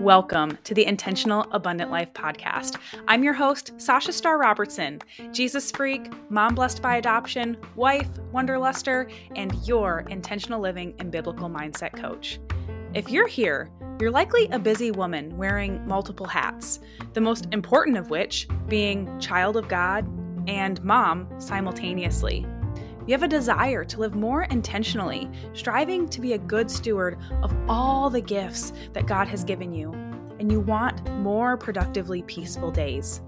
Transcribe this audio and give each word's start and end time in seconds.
Welcome 0.00 0.58
to 0.64 0.74
the 0.74 0.84
Intentional 0.84 1.46
Abundant 1.52 1.92
Life 1.92 2.12
podcast. 2.14 2.76
I'm 3.06 3.22
your 3.22 3.34
host, 3.34 3.70
Sasha 3.76 4.12
Starr 4.12 4.38
Robertson, 4.38 5.02
Jesus 5.30 5.70
freak, 5.70 6.10
mom 6.32 6.56
blessed 6.56 6.82
by 6.82 6.96
adoption, 6.96 7.56
wife, 7.76 8.08
wonderluster, 8.32 9.08
and 9.36 9.54
your 9.68 10.00
intentional 10.08 10.58
living 10.58 10.96
and 10.98 11.12
biblical 11.12 11.48
mindset 11.48 11.92
coach. 11.96 12.40
If 12.92 13.08
you're 13.08 13.28
here, 13.28 13.70
you're 14.00 14.10
likely 14.10 14.48
a 14.48 14.58
busy 14.58 14.90
woman 14.90 15.36
wearing 15.36 15.86
multiple 15.86 16.26
hats, 16.26 16.80
the 17.12 17.20
most 17.20 17.46
important 17.52 17.98
of 17.98 18.10
which 18.10 18.48
being 18.66 19.16
child 19.20 19.56
of 19.56 19.68
God 19.68 20.04
and 20.48 20.82
mom 20.82 21.28
simultaneously. 21.38 22.44
You 23.06 23.12
have 23.12 23.22
a 23.22 23.28
desire 23.28 23.84
to 23.84 24.00
live 24.00 24.16
more 24.16 24.42
intentionally, 24.44 25.30
striving 25.52 26.08
to 26.08 26.20
be 26.20 26.32
a 26.32 26.38
good 26.38 26.68
steward 26.68 27.18
of 27.40 27.54
all 27.68 28.10
the 28.10 28.20
gifts 28.20 28.72
that 28.94 29.06
God 29.06 29.28
has 29.28 29.44
given 29.44 29.72
you, 29.72 29.92
and 30.40 30.50
you 30.50 30.58
want 30.58 31.08
more 31.12 31.56
productively 31.56 32.22
peaceful 32.22 32.72
days. 32.72 33.20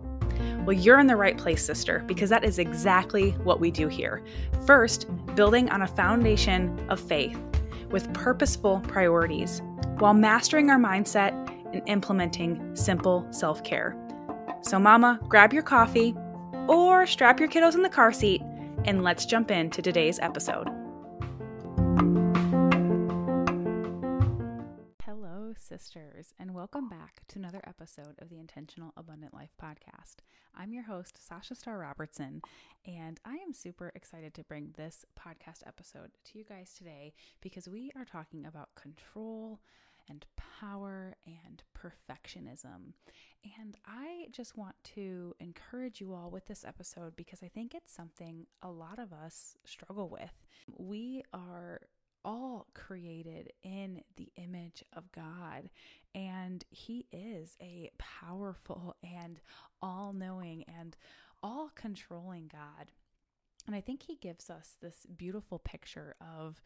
Well, 0.65 0.73
you're 0.73 0.99
in 0.99 1.07
the 1.07 1.17
right 1.17 1.39
place, 1.39 1.65
sister, 1.65 2.03
because 2.07 2.29
that 2.31 2.45
is 2.45 2.59
exactly 2.59 3.31
what 3.45 3.61
we 3.61 3.71
do 3.71 3.87
here. 3.87 4.25
First, 4.67 5.07
building 5.37 5.71
on 5.71 5.83
a 5.83 5.87
foundation 5.87 6.85
of 6.91 6.99
faith 6.99 7.39
with 7.91 8.13
purposeful 8.13 8.81
priorities 8.89 9.63
while 9.99 10.15
mastering 10.15 10.71
our 10.71 10.79
mindset 10.79 11.33
and 11.73 11.83
implementing 11.87 12.75
simple 12.75 13.27
self 13.31 13.63
care. 13.63 13.97
So, 14.63 14.81
mama, 14.81 15.21
grab 15.29 15.53
your 15.53 15.63
coffee 15.63 16.17
or 16.69 17.07
strap 17.07 17.39
your 17.39 17.49
kiddos 17.49 17.75
in 17.75 17.83
the 17.83 17.89
car 17.89 18.13
seat 18.13 18.43
and 18.85 19.03
let's 19.03 19.27
jump 19.27 19.51
into 19.51 19.83
today's 19.83 20.19
episode. 20.19 20.69
Hello, 25.05 25.53
sisters, 25.57 26.35
and 26.39 26.55
welcome 26.55 26.89
back 26.89 27.23
to 27.29 27.39
another 27.39 27.61
episode 27.67 28.15
of 28.19 28.29
the 28.29 28.39
Intentional 28.39 28.93
Abundant 28.97 29.35
Life 29.35 29.55
podcast. 29.63 30.17
I'm 30.55 30.73
your 30.73 30.85
host, 30.85 31.27
Sasha 31.27 31.55
Starr 31.55 31.79
Robertson, 31.79 32.43
and 32.87 33.19
I 33.25 33.35
am 33.37 33.53
super 33.53 33.93
excited 33.95 34.35
to 34.35 34.45
bring 34.45 34.75
this 34.77 35.05
podcast 35.19 35.67
episode 35.67 36.11
to 36.25 36.39
you 36.39 36.45
guys 36.45 36.75
today 36.77 37.15
because 37.41 37.69
we 37.69 37.91
are 37.97 38.05
talking 38.05 38.45
about 38.47 38.75
control 38.75 39.61
and 40.09 40.25
power 40.61 41.17
and 41.27 41.63
perfectionism. 41.77 42.93
And 43.59 43.77
I 43.87 44.27
just 44.33 44.57
want 44.57 44.75
to 44.95 45.35
encourage 45.41 46.01
you 46.01 46.13
all 46.13 46.31
with 46.31 46.47
this 46.47 46.65
episode 46.65 47.15
because 47.17 47.43
I 47.43 47.49
think 47.49 47.75
it's 47.75 47.93
something 47.93 48.47
a 48.63 48.71
lot 48.71 48.99
of 48.99 49.13
us 49.13 49.57
struggle 49.65 50.09
with. 50.09 50.33
We 50.77 51.23
are 51.33 51.81
all 52.25 52.67
created 52.75 53.53
in 53.63 54.03
the 54.17 54.31
image 54.37 54.83
of 54.95 55.11
God, 55.13 55.71
and 56.15 56.65
He 56.71 57.07
is 57.13 57.57
a 57.63 57.91
powerful 57.99 58.97
and 59.03 59.41
all 59.81 60.13
knowing 60.13 60.65
and 60.79 60.97
all 61.43 61.71
controlling 61.75 62.51
God. 62.53 62.91
And 63.67 63.77
I 63.77 63.81
think 63.81 64.03
He 64.03 64.17
gives 64.17 64.51
us 64.51 64.77
this 64.81 65.07
beautiful 65.17 65.59
picture 65.59 66.17
of, 66.21 66.61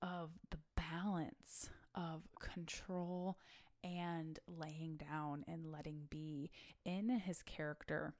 of 0.00 0.30
the 0.50 0.58
balance 0.76 1.70
of 1.94 2.22
control 2.38 3.38
and 3.82 4.38
laying 4.48 4.96
down 4.96 5.44
and 5.46 5.70
letting 5.70 6.06
be 6.08 6.50
in 6.84 7.08
his 7.10 7.42
character. 7.42 8.14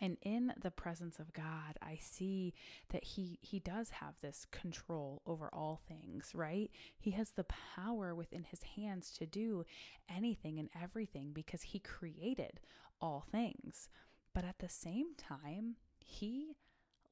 And 0.00 0.16
in 0.22 0.52
the 0.60 0.72
presence 0.72 1.18
of 1.18 1.32
God 1.32 1.78
I 1.80 1.98
see 2.00 2.52
that 2.90 3.04
he 3.04 3.38
he 3.40 3.60
does 3.60 3.90
have 3.90 4.14
this 4.20 4.44
control 4.50 5.22
over 5.24 5.48
all 5.52 5.80
things 5.88 6.32
right? 6.34 6.70
He 6.98 7.12
has 7.12 7.30
the 7.30 7.46
power 7.76 8.14
within 8.14 8.42
his 8.42 8.62
hands 8.76 9.12
to 9.18 9.26
do 9.26 9.64
anything 10.14 10.58
and 10.58 10.68
everything 10.80 11.30
because 11.32 11.62
he 11.62 11.78
created 11.78 12.60
all 13.00 13.24
things. 13.30 13.88
But 14.34 14.44
at 14.44 14.58
the 14.58 14.68
same 14.68 15.14
time 15.16 15.76
he 16.00 16.56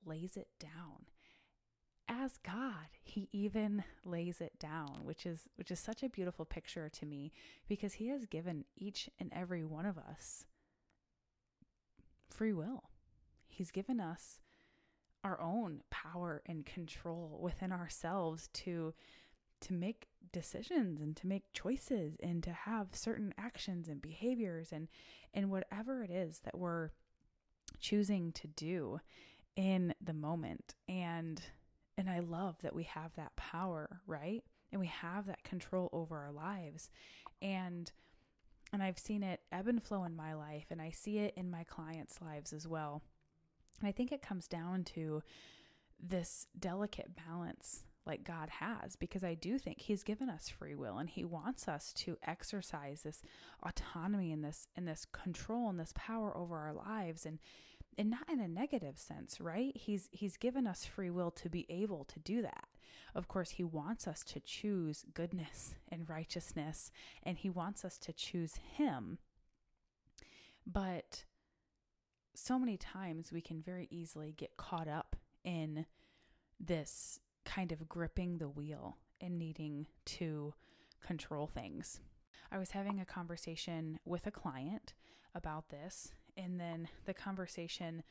lays 0.04 0.36
it 0.36 0.48
down 0.58 1.06
as 2.08 2.38
God, 2.38 2.88
he 3.02 3.28
even 3.32 3.84
lays 4.04 4.40
it 4.40 4.58
down, 4.58 5.00
which 5.02 5.26
is 5.26 5.48
which 5.56 5.70
is 5.70 5.78
such 5.78 6.02
a 6.02 6.08
beautiful 6.08 6.44
picture 6.44 6.88
to 6.88 7.06
me 7.06 7.32
because 7.68 7.94
he 7.94 8.08
has 8.08 8.26
given 8.26 8.64
each 8.76 9.08
and 9.18 9.32
every 9.32 9.64
one 9.64 9.86
of 9.86 9.98
us 9.98 10.44
free 12.28 12.52
will. 12.52 12.84
He's 13.48 13.70
given 13.70 14.00
us 14.00 14.40
our 15.24 15.40
own 15.40 15.82
power 15.90 16.42
and 16.46 16.66
control 16.66 17.38
within 17.40 17.72
ourselves 17.72 18.48
to 18.52 18.94
to 19.60 19.72
make 19.72 20.08
decisions 20.32 21.00
and 21.00 21.16
to 21.16 21.26
make 21.26 21.44
choices 21.52 22.16
and 22.20 22.42
to 22.42 22.52
have 22.52 22.88
certain 22.92 23.32
actions 23.38 23.88
and 23.88 24.02
behaviors 24.02 24.72
and 24.72 24.88
and 25.34 25.50
whatever 25.50 26.02
it 26.02 26.10
is 26.10 26.40
that 26.40 26.58
we're 26.58 26.90
choosing 27.78 28.32
to 28.32 28.48
do 28.48 29.00
in 29.56 29.94
the 30.00 30.12
moment 30.12 30.74
and 30.88 31.42
and 31.98 32.08
I 32.08 32.20
love 32.20 32.56
that 32.62 32.74
we 32.74 32.84
have 32.84 33.14
that 33.16 33.36
power, 33.36 34.00
right? 34.06 34.42
And 34.70 34.80
we 34.80 34.86
have 34.86 35.26
that 35.26 35.44
control 35.44 35.90
over 35.92 36.16
our 36.16 36.32
lives. 36.32 36.90
And 37.40 37.90
and 38.72 38.82
I've 38.82 38.98
seen 38.98 39.22
it 39.22 39.40
ebb 39.52 39.68
and 39.68 39.82
flow 39.82 40.04
in 40.04 40.16
my 40.16 40.32
life 40.32 40.66
and 40.70 40.80
I 40.80 40.90
see 40.90 41.18
it 41.18 41.34
in 41.36 41.50
my 41.50 41.64
clients' 41.64 42.22
lives 42.22 42.54
as 42.54 42.66
well. 42.66 43.02
And 43.80 43.88
I 43.88 43.92
think 43.92 44.12
it 44.12 44.22
comes 44.22 44.48
down 44.48 44.84
to 44.94 45.22
this 46.00 46.46
delicate 46.58 47.10
balance 47.14 47.84
like 48.06 48.24
God 48.24 48.48
has 48.48 48.96
because 48.96 49.22
I 49.22 49.34
do 49.34 49.58
think 49.58 49.80
he's 49.80 50.02
given 50.02 50.28
us 50.28 50.48
free 50.48 50.74
will 50.74 50.98
and 50.98 51.08
he 51.08 51.24
wants 51.24 51.68
us 51.68 51.92
to 51.94 52.16
exercise 52.26 53.02
this 53.02 53.22
autonomy 53.62 54.32
and 54.32 54.42
this 54.42 54.66
and 54.74 54.88
this 54.88 55.06
control 55.12 55.68
and 55.68 55.78
this 55.78 55.92
power 55.94 56.36
over 56.36 56.56
our 56.56 56.72
lives 56.72 57.26
and 57.26 57.38
and 57.98 58.10
not 58.10 58.28
in 58.30 58.40
a 58.40 58.48
negative 58.48 58.98
sense, 58.98 59.40
right? 59.40 59.76
He's 59.76 60.08
he's 60.12 60.36
given 60.36 60.66
us 60.66 60.84
free 60.84 61.10
will 61.10 61.30
to 61.32 61.48
be 61.48 61.66
able 61.68 62.04
to 62.04 62.18
do 62.18 62.42
that. 62.42 62.68
Of 63.14 63.28
course, 63.28 63.50
he 63.50 63.64
wants 63.64 64.06
us 64.08 64.22
to 64.24 64.40
choose 64.40 65.04
goodness 65.12 65.74
and 65.90 66.08
righteousness 66.08 66.90
and 67.22 67.36
he 67.36 67.50
wants 67.50 67.84
us 67.84 67.98
to 67.98 68.12
choose 68.12 68.54
him. 68.56 69.18
But 70.66 71.24
so 72.34 72.58
many 72.58 72.76
times 72.76 73.32
we 73.32 73.40
can 73.40 73.60
very 73.60 73.88
easily 73.90 74.32
get 74.36 74.56
caught 74.56 74.88
up 74.88 75.16
in 75.44 75.86
this 76.58 77.20
kind 77.44 77.72
of 77.72 77.88
gripping 77.88 78.38
the 78.38 78.48
wheel 78.48 78.96
and 79.20 79.38
needing 79.38 79.86
to 80.04 80.54
control 81.04 81.46
things. 81.46 82.00
I 82.50 82.58
was 82.58 82.70
having 82.70 83.00
a 83.00 83.04
conversation 83.04 83.98
with 84.04 84.26
a 84.26 84.30
client 84.30 84.94
about 85.34 85.68
this 85.70 86.12
and 86.36 86.58
then 86.58 86.88
the 87.06 87.14
conversation 87.14 88.02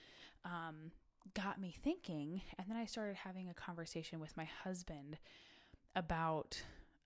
um, 0.46 0.92
got 1.34 1.60
me 1.60 1.74
thinking. 1.84 2.42
And 2.58 2.68
then 2.70 2.78
I 2.78 2.86
started 2.86 3.16
having 3.16 3.50
a 3.50 3.54
conversation 3.54 4.20
with 4.20 4.36
my 4.38 4.48
husband 4.64 5.18
about 5.96 6.62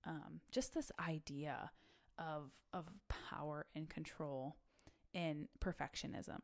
um, 0.06 0.42
just 0.52 0.74
this 0.74 0.92
idea 1.00 1.72
of 2.18 2.52
of 2.74 2.86
power 3.08 3.66
and 3.76 3.90
control 3.90 4.56
in 5.14 5.48
perfectionism. 5.62 6.40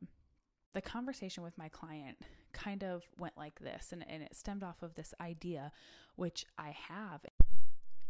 The 0.74 0.82
conversation 0.82 1.44
with 1.44 1.58
my 1.58 1.68
client 1.68 2.18
kind 2.54 2.84
of 2.84 3.04
went 3.20 3.38
like 3.38 3.60
this, 3.60 3.92
and, 3.92 4.06
and 4.08 4.24
it 4.24 4.36
stemmed 4.36 4.64
off 4.64 4.82
of 4.82 4.96
this 4.96 5.14
idea, 5.20 5.74
which 6.16 6.46
I 6.58 6.74
have, 6.88 7.26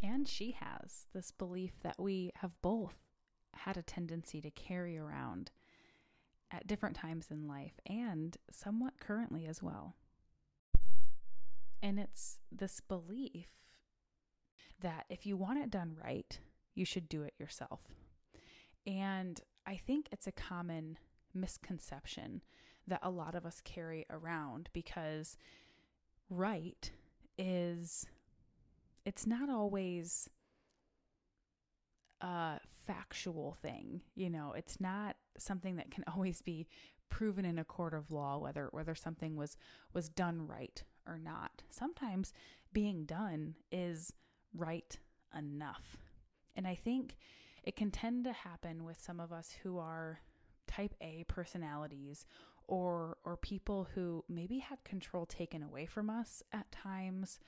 and 0.03 0.27
she 0.27 0.55
has 0.59 1.07
this 1.13 1.31
belief 1.31 1.71
that 1.81 1.99
we 1.99 2.31
have 2.35 2.51
both 2.61 2.93
had 3.53 3.77
a 3.77 3.81
tendency 3.81 4.39
to 4.41 4.51
carry 4.51 4.97
around 4.97 5.51
at 6.51 6.67
different 6.67 6.95
times 6.95 7.27
in 7.31 7.47
life 7.47 7.79
and 7.85 8.37
somewhat 8.51 8.99
currently 8.99 9.45
as 9.45 9.63
well. 9.63 9.95
And 11.81 11.99
it's 11.99 12.39
this 12.51 12.79
belief 12.81 13.47
that 14.79 15.05
if 15.09 15.25
you 15.25 15.37
want 15.37 15.59
it 15.59 15.71
done 15.71 15.95
right, 16.03 16.39
you 16.75 16.85
should 16.85 17.09
do 17.09 17.23
it 17.23 17.33
yourself. 17.39 17.81
And 18.85 19.39
I 19.65 19.75
think 19.75 20.07
it's 20.11 20.27
a 20.27 20.31
common 20.31 20.97
misconception 21.33 22.41
that 22.87 22.99
a 23.03 23.09
lot 23.09 23.35
of 23.35 23.45
us 23.45 23.61
carry 23.63 24.05
around 24.09 24.69
because 24.73 25.37
right 26.29 26.91
is 27.37 28.05
it's 29.05 29.25
not 29.25 29.49
always 29.49 30.29
a 32.21 32.59
factual 32.85 33.57
thing. 33.61 34.01
You 34.15 34.29
know, 34.29 34.53
it's 34.55 34.79
not 34.79 35.15
something 35.37 35.75
that 35.77 35.91
can 35.91 36.03
always 36.13 36.41
be 36.41 36.67
proven 37.09 37.43
in 37.43 37.59
a 37.59 37.65
court 37.65 37.93
of 37.93 38.09
law 38.09 38.37
whether 38.37 38.69
whether 38.71 38.95
something 38.95 39.35
was 39.35 39.57
was 39.93 40.09
done 40.09 40.47
right 40.47 40.83
or 41.05 41.17
not. 41.17 41.63
Sometimes 41.69 42.33
being 42.71 43.05
done 43.05 43.55
is 43.71 44.13
right 44.55 44.97
enough. 45.37 45.97
And 46.55 46.67
I 46.67 46.75
think 46.75 47.17
it 47.63 47.75
can 47.75 47.91
tend 47.91 48.23
to 48.25 48.33
happen 48.33 48.83
with 48.83 48.99
some 48.99 49.19
of 49.19 49.31
us 49.31 49.55
who 49.63 49.77
are 49.77 50.21
type 50.67 50.95
A 51.01 51.25
personalities 51.27 52.25
or 52.67 53.17
or 53.25 53.35
people 53.37 53.87
who 53.93 54.23
maybe 54.29 54.59
had 54.59 54.83
control 54.83 55.25
taken 55.25 55.63
away 55.63 55.85
from 55.85 56.09
us 56.09 56.41
at 56.53 56.71
times 56.71 57.39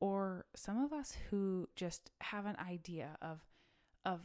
or 0.00 0.46
some 0.56 0.82
of 0.82 0.92
us 0.92 1.16
who 1.30 1.68
just 1.76 2.10
have 2.20 2.46
an 2.46 2.56
idea 2.56 3.16
of 3.20 3.40
of 4.04 4.20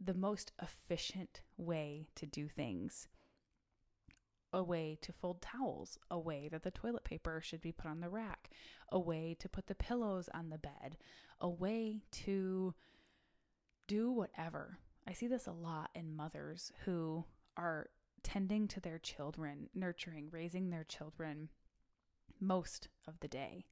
the 0.00 0.14
most 0.14 0.52
efficient 0.60 1.42
way 1.56 2.08
to 2.16 2.26
do 2.26 2.48
things 2.48 3.08
a 4.54 4.62
way 4.62 4.96
to 5.02 5.12
fold 5.12 5.42
towels, 5.42 5.98
a 6.10 6.18
way 6.18 6.48
that 6.48 6.62
the 6.62 6.70
toilet 6.70 7.02
paper 7.02 7.40
should 7.42 7.60
be 7.60 7.72
put 7.72 7.90
on 7.90 8.00
the 8.00 8.08
rack, 8.08 8.50
a 8.92 8.98
way 8.98 9.36
to 9.40 9.48
put 9.48 9.66
the 9.66 9.74
pillows 9.74 10.28
on 10.32 10.48
the 10.48 10.58
bed, 10.58 10.96
a 11.40 11.48
way 11.48 12.00
to 12.12 12.72
do 13.88 14.12
whatever. 14.12 14.78
I 15.08 15.12
see 15.12 15.26
this 15.26 15.48
a 15.48 15.52
lot 15.52 15.90
in 15.94 16.14
mothers 16.14 16.72
who 16.84 17.24
are 17.56 17.90
tending 18.22 18.68
to 18.68 18.80
their 18.80 18.98
children, 18.98 19.68
nurturing, 19.74 20.28
raising 20.30 20.70
their 20.70 20.84
children 20.84 21.50
most 22.40 22.88
of 23.08 23.18
the 23.20 23.28
day. 23.28 23.66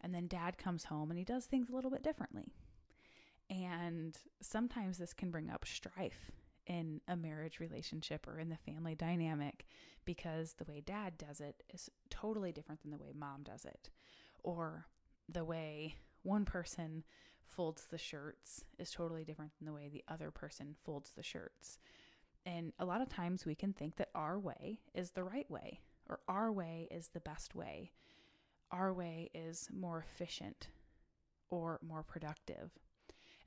And 0.00 0.14
then 0.14 0.26
dad 0.26 0.56
comes 0.56 0.84
home 0.84 1.10
and 1.10 1.18
he 1.18 1.24
does 1.24 1.44
things 1.44 1.68
a 1.68 1.74
little 1.74 1.90
bit 1.90 2.02
differently. 2.02 2.54
And 3.50 4.16
sometimes 4.40 4.98
this 4.98 5.12
can 5.12 5.30
bring 5.30 5.50
up 5.50 5.64
strife 5.66 6.30
in 6.66 7.00
a 7.08 7.16
marriage 7.16 7.60
relationship 7.60 8.26
or 8.26 8.38
in 8.38 8.48
the 8.48 8.56
family 8.56 8.94
dynamic 8.94 9.66
because 10.04 10.54
the 10.54 10.64
way 10.64 10.80
dad 10.80 11.18
does 11.18 11.40
it 11.40 11.62
is 11.72 11.90
totally 12.08 12.52
different 12.52 12.82
than 12.82 12.90
the 12.90 12.98
way 12.98 13.12
mom 13.14 13.42
does 13.42 13.64
it. 13.64 13.90
Or 14.42 14.86
the 15.28 15.44
way 15.44 15.96
one 16.22 16.44
person 16.44 17.04
folds 17.44 17.86
the 17.86 17.98
shirts 17.98 18.64
is 18.78 18.90
totally 18.90 19.24
different 19.24 19.52
than 19.58 19.66
the 19.66 19.74
way 19.74 19.88
the 19.88 20.04
other 20.08 20.30
person 20.30 20.74
folds 20.84 21.12
the 21.12 21.22
shirts. 21.22 21.78
And 22.46 22.72
a 22.78 22.84
lot 22.84 23.02
of 23.02 23.08
times 23.08 23.44
we 23.44 23.54
can 23.54 23.72
think 23.72 23.96
that 23.96 24.08
our 24.14 24.38
way 24.38 24.80
is 24.94 25.10
the 25.10 25.24
right 25.24 25.48
way 25.50 25.80
or 26.08 26.20
our 26.28 26.50
way 26.50 26.88
is 26.90 27.08
the 27.08 27.20
best 27.20 27.54
way. 27.54 27.92
Our 28.70 28.92
way 28.92 29.30
is 29.34 29.68
more 29.72 30.04
efficient 30.04 30.68
or 31.50 31.78
more 31.86 32.02
productive. 32.02 32.72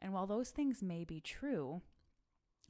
And 0.06 0.14
while 0.14 0.28
those 0.28 0.52
things 0.52 0.84
may 0.84 1.04
be 1.04 1.20
true, 1.20 1.82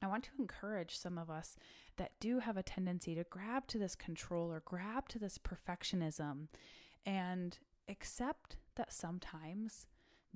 I 0.01 0.07
want 0.07 0.23
to 0.23 0.31
encourage 0.39 0.97
some 0.97 1.17
of 1.17 1.29
us 1.29 1.57
that 1.97 2.17
do 2.21 2.39
have 2.39 2.55
a 2.55 2.63
tendency 2.63 3.13
to 3.13 3.25
grab 3.25 3.67
to 3.67 3.77
this 3.77 3.93
control 3.93 4.49
or 4.49 4.61
grab 4.63 5.09
to 5.09 5.19
this 5.19 5.37
perfectionism 5.37 6.47
and 7.05 7.59
accept 7.89 8.55
that 8.77 8.93
sometimes 8.93 9.85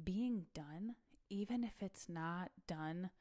being 0.03 0.47
done, 0.53 0.95
even 1.29 1.63
if 1.63 1.81
it's 1.81 2.09
not 2.09 2.51
done 2.67 3.11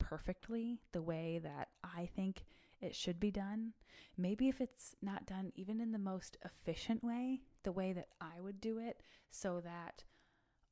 perfectly 0.00 0.80
the 0.90 1.02
way 1.02 1.38
that 1.40 1.68
I 1.84 2.06
think 2.16 2.46
it 2.80 2.96
should 2.96 3.20
be 3.20 3.30
done, 3.30 3.74
maybe 4.18 4.48
if 4.48 4.60
it's 4.60 4.96
not 5.02 5.24
done 5.24 5.52
even 5.54 5.80
in 5.80 5.92
the 5.92 5.98
most 5.98 6.36
efficient 6.44 7.04
way, 7.04 7.42
the 7.62 7.70
way 7.70 7.92
that 7.92 8.08
I 8.20 8.40
would 8.40 8.60
do 8.60 8.80
it, 8.80 9.04
so 9.30 9.60
that 9.60 10.02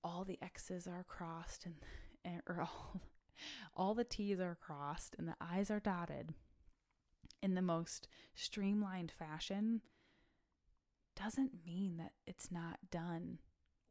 all 0.02 0.24
the 0.24 0.40
X's 0.42 0.88
are 0.88 1.04
crossed 1.06 1.64
and, 1.64 1.76
and 2.28 2.42
or 2.46 2.60
all 2.62 3.00
all 3.76 3.94
the 3.94 4.04
T's 4.04 4.40
are 4.40 4.58
crossed 4.60 5.14
and 5.18 5.28
the 5.28 5.36
I's 5.40 5.70
are 5.70 5.80
dotted 5.80 6.34
in 7.42 7.54
the 7.54 7.62
most 7.62 8.08
streamlined 8.34 9.12
fashion 9.12 9.80
doesn't 11.16 11.64
mean 11.64 11.96
that 11.98 12.12
it's 12.26 12.50
not 12.50 12.78
done 12.90 13.38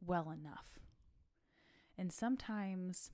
well 0.04 0.30
enough. 0.30 0.78
And 1.96 2.12
sometimes 2.12 3.10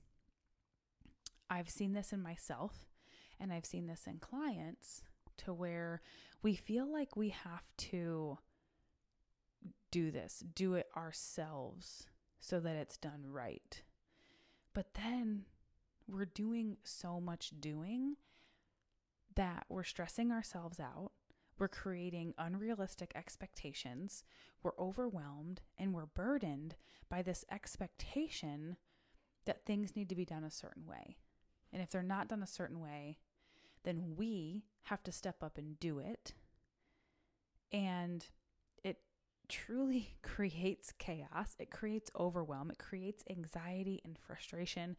I've 1.49 1.69
seen 1.69 1.93
this 1.93 2.13
in 2.13 2.21
myself 2.21 2.85
and 3.39 3.51
I've 3.51 3.65
seen 3.65 3.87
this 3.87 4.07
in 4.07 4.19
clients 4.19 5.01
to 5.37 5.53
where 5.53 6.01
we 6.41 6.55
feel 6.55 6.91
like 6.91 7.15
we 7.15 7.29
have 7.29 7.63
to 7.77 8.37
do 9.91 10.11
this, 10.11 10.43
do 10.53 10.75
it 10.75 10.87
ourselves 10.95 12.07
so 12.39 12.59
that 12.59 12.75
it's 12.75 12.97
done 12.97 13.23
right. 13.25 13.81
But 14.75 14.93
then 14.93 15.45
we're 16.05 16.25
doing 16.25 16.77
so 16.83 17.19
much 17.19 17.53
doing 17.59 18.17
that 19.35 19.65
we're 19.69 19.83
stressing 19.83 20.31
ourselves 20.31 20.79
out. 20.79 21.11
We're 21.57 21.69
creating 21.69 22.33
unrealistic 22.37 23.13
expectations. 23.15 24.25
We're 24.61 24.77
overwhelmed 24.77 25.61
and 25.77 25.93
we're 25.93 26.05
burdened 26.05 26.75
by 27.09 27.21
this 27.21 27.45
expectation 27.49 28.75
that 29.45 29.65
things 29.65 29.95
need 29.95 30.09
to 30.09 30.15
be 30.15 30.25
done 30.25 30.43
a 30.43 30.51
certain 30.51 30.85
way. 30.85 31.15
And 31.71 31.81
if 31.81 31.89
they're 31.89 32.03
not 32.03 32.27
done 32.27 32.43
a 32.43 32.47
certain 32.47 32.81
way, 32.81 33.17
then 33.83 34.15
we 34.17 34.65
have 34.83 35.03
to 35.03 35.11
step 35.11 35.41
up 35.41 35.57
and 35.57 35.79
do 35.79 35.99
it. 35.99 36.33
And 37.71 38.25
truly 39.49 40.15
creates 40.23 40.93
chaos. 40.97 41.55
It 41.59 41.71
creates 41.71 42.11
overwhelm. 42.17 42.71
It 42.71 42.79
creates 42.79 43.23
anxiety 43.29 44.01
and 44.03 44.17
frustration 44.17 44.95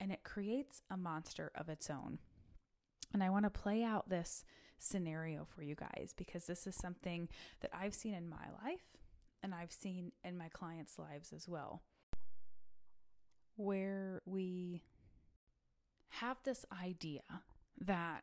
and 0.00 0.12
it 0.12 0.22
creates 0.22 0.82
a 0.90 0.96
monster 0.96 1.50
of 1.54 1.68
its 1.68 1.90
own. 1.90 2.18
And 3.12 3.22
I 3.22 3.30
want 3.30 3.44
to 3.44 3.50
play 3.50 3.82
out 3.82 4.08
this 4.08 4.44
scenario 4.78 5.44
for 5.44 5.62
you 5.62 5.74
guys 5.74 6.14
because 6.16 6.46
this 6.46 6.66
is 6.66 6.76
something 6.76 7.28
that 7.60 7.70
I've 7.74 7.94
seen 7.94 8.14
in 8.14 8.28
my 8.28 8.46
life 8.64 8.84
and 9.42 9.54
I've 9.54 9.72
seen 9.72 10.12
in 10.24 10.36
my 10.38 10.48
clients' 10.48 10.98
lives 10.98 11.32
as 11.32 11.48
well. 11.48 11.82
Where 13.56 14.22
we 14.24 14.82
have 16.10 16.36
this 16.44 16.64
idea 16.82 17.22
that 17.80 18.22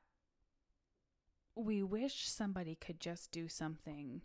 we 1.56 1.84
wish 1.84 2.30
somebody 2.30 2.76
could 2.76 3.00
just 3.00 3.32
do 3.32 3.48
something 3.48 4.22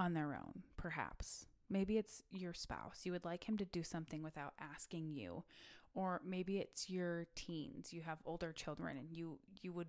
on 0.00 0.14
their 0.14 0.34
own, 0.34 0.62
perhaps. 0.76 1.46
Maybe 1.68 1.98
it's 1.98 2.22
your 2.32 2.54
spouse. 2.54 3.02
You 3.04 3.12
would 3.12 3.24
like 3.24 3.48
him 3.48 3.56
to 3.58 3.64
do 3.64 3.82
something 3.82 4.22
without 4.22 4.54
asking 4.60 5.12
you, 5.12 5.44
or 5.94 6.20
maybe 6.24 6.58
it's 6.58 6.88
your 6.88 7.26
teens 7.34 7.92
you 7.92 8.02
have 8.02 8.18
older 8.24 8.52
children 8.52 8.96
and 8.96 9.10
you 9.10 9.38
you 9.62 9.72
would 9.72 9.88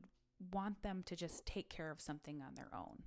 want 0.52 0.82
them 0.82 1.04
to 1.06 1.16
just 1.16 1.46
take 1.46 1.70
care 1.70 1.92
of 1.92 2.02
something 2.02 2.42
on 2.42 2.56
their 2.56 2.70
own 2.74 3.04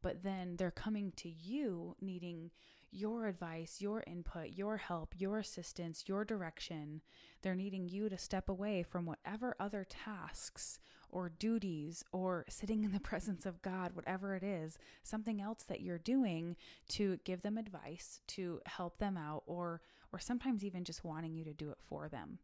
but 0.00 0.22
then 0.22 0.56
they're 0.56 0.70
coming 0.70 1.12
to 1.16 1.28
you 1.28 1.96
needing 2.00 2.50
your 2.92 3.26
advice, 3.26 3.80
your 3.80 4.04
input, 4.06 4.50
your 4.50 4.76
help, 4.76 5.14
your 5.16 5.38
assistance, 5.38 6.04
your 6.06 6.24
direction. 6.24 7.00
They're 7.40 7.54
needing 7.54 7.88
you 7.88 8.08
to 8.08 8.18
step 8.18 8.48
away 8.48 8.82
from 8.82 9.06
whatever 9.06 9.56
other 9.58 9.86
tasks 9.88 10.78
or 11.08 11.30
duties 11.30 12.04
or 12.12 12.44
sitting 12.48 12.84
in 12.84 12.92
the 12.92 13.00
presence 13.10 13.46
of 13.46 13.62
God, 13.62 13.92
whatever 13.94 14.34
it 14.34 14.42
is, 14.42 14.78
something 15.02 15.40
else 15.40 15.62
that 15.64 15.80
you're 15.80 15.98
doing 15.98 16.56
to 16.90 17.18
give 17.24 17.42
them 17.42 17.56
advice, 17.56 18.20
to 18.28 18.60
help 18.66 18.98
them 18.98 19.16
out, 19.16 19.42
or 19.46 19.80
or 20.12 20.18
sometimes 20.18 20.62
even 20.62 20.84
just 20.84 21.04
wanting 21.04 21.34
you 21.34 21.44
to 21.44 21.54
do 21.54 21.70
it 21.70 21.78
for 21.88 22.06
them. 22.06 22.38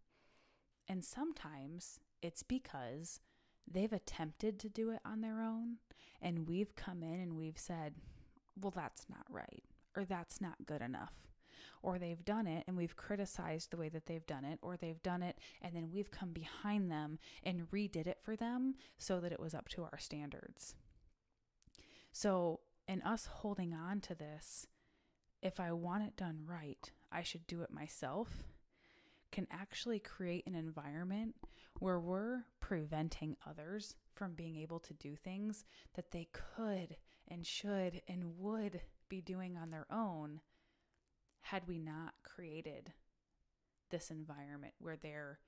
And 0.88 1.04
sometimes 1.04 2.00
it's 2.22 2.42
because 2.42 3.20
they've 3.70 3.92
attempted 3.92 4.58
to 4.60 4.70
do 4.70 4.88
it 4.90 5.00
on 5.04 5.20
their 5.20 5.42
own 5.42 5.76
and 6.22 6.48
we've 6.48 6.74
come 6.74 7.02
in 7.02 7.20
and 7.20 7.36
we've 7.36 7.58
said, 7.58 7.92
well, 8.58 8.72
that's 8.74 9.04
not 9.10 9.26
right 9.28 9.67
or 9.96 10.04
that's 10.04 10.40
not 10.40 10.66
good 10.66 10.82
enough. 10.82 11.12
Or 11.82 11.98
they've 11.98 12.24
done 12.24 12.46
it 12.46 12.64
and 12.66 12.76
we've 12.76 12.96
criticized 12.96 13.70
the 13.70 13.76
way 13.76 13.88
that 13.88 14.06
they've 14.06 14.26
done 14.26 14.44
it, 14.44 14.58
or 14.62 14.76
they've 14.76 15.02
done 15.02 15.22
it 15.22 15.38
and 15.62 15.74
then 15.74 15.90
we've 15.92 16.10
come 16.10 16.32
behind 16.32 16.90
them 16.90 17.18
and 17.44 17.70
redid 17.70 18.06
it 18.06 18.18
for 18.22 18.36
them 18.36 18.74
so 18.98 19.20
that 19.20 19.32
it 19.32 19.40
was 19.40 19.54
up 19.54 19.68
to 19.70 19.84
our 19.84 19.98
standards. 19.98 20.74
So, 22.12 22.60
in 22.88 23.02
us 23.02 23.26
holding 23.26 23.74
on 23.74 24.00
to 24.00 24.14
this, 24.14 24.66
if 25.42 25.60
I 25.60 25.72
want 25.72 26.04
it 26.04 26.16
done 26.16 26.40
right, 26.46 26.90
I 27.12 27.22
should 27.22 27.46
do 27.46 27.62
it 27.62 27.70
myself, 27.70 28.44
can 29.30 29.46
actually 29.50 30.00
create 30.00 30.46
an 30.46 30.54
environment 30.54 31.36
where 31.78 32.00
we're 32.00 32.44
preventing 32.60 33.36
others 33.48 33.94
from 34.14 34.34
being 34.34 34.56
able 34.56 34.80
to 34.80 34.94
do 34.94 35.14
things 35.14 35.64
that 35.94 36.10
they 36.10 36.28
could 36.32 36.96
and 37.28 37.46
should 37.46 38.02
and 38.08 38.38
would 38.38 38.80
be 39.08 39.20
doing 39.20 39.56
on 39.56 39.70
their 39.70 39.86
own 39.90 40.40
had 41.40 41.66
we 41.66 41.78
not 41.78 42.14
created 42.22 42.92
this 43.90 44.10
environment 44.10 44.74
where 44.78 44.96
they're 44.96 45.38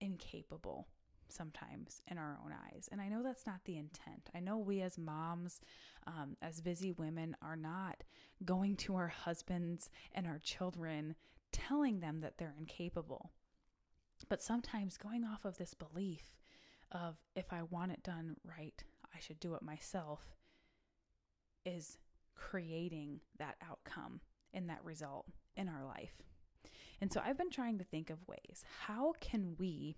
incapable 0.00 0.86
sometimes 1.30 2.02
in 2.10 2.18
our 2.18 2.38
own 2.44 2.52
eyes. 2.52 2.88
And 2.90 3.00
I 3.00 3.08
know 3.08 3.22
that's 3.22 3.46
not 3.46 3.60
the 3.64 3.76
intent. 3.76 4.30
I 4.34 4.40
know 4.40 4.58
we 4.58 4.80
as 4.80 4.98
moms, 4.98 5.60
um, 6.06 6.36
as 6.40 6.60
busy 6.60 6.92
women, 6.92 7.36
are 7.42 7.56
not 7.56 8.02
going 8.44 8.76
to 8.76 8.96
our 8.96 9.08
husbands 9.08 9.90
and 10.14 10.26
our 10.26 10.38
children 10.38 11.14
telling 11.52 12.00
them 12.00 12.20
that 12.20 12.38
they're 12.38 12.54
incapable. 12.58 13.30
But 14.28 14.42
sometimes 14.42 14.96
going 14.96 15.24
off 15.24 15.44
of 15.44 15.58
this 15.58 15.74
belief 15.74 16.34
of 16.90 17.16
if 17.36 17.52
I 17.52 17.62
want 17.62 17.92
it 17.92 18.02
done 18.02 18.36
right, 18.44 18.82
I 19.14 19.20
should 19.20 19.40
do 19.40 19.54
it 19.54 19.62
myself 19.62 20.20
is 21.64 21.98
creating 22.38 23.20
that 23.38 23.56
outcome 23.68 24.20
and 24.54 24.70
that 24.70 24.84
result 24.84 25.26
in 25.56 25.68
our 25.68 25.84
life. 25.84 26.22
And 27.00 27.12
so 27.12 27.20
I've 27.24 27.38
been 27.38 27.50
trying 27.50 27.78
to 27.78 27.84
think 27.84 28.10
of 28.10 28.26
ways 28.26 28.64
how 28.86 29.12
can 29.20 29.54
we 29.58 29.96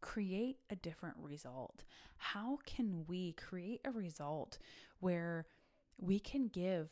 create 0.00 0.58
a 0.70 0.76
different 0.76 1.16
result? 1.18 1.84
How 2.18 2.58
can 2.66 3.04
we 3.06 3.32
create 3.32 3.80
a 3.84 3.90
result 3.90 4.58
where 5.00 5.46
we 5.98 6.18
can 6.18 6.48
give 6.48 6.90